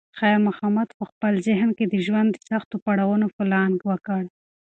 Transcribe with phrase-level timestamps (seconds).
[0.19, 4.21] خیر محمد په خپل ذهن کې د ژوند د سختو پړاوونو پلان وکړ.